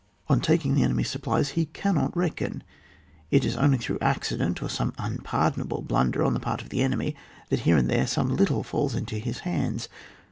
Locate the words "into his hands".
8.95-9.89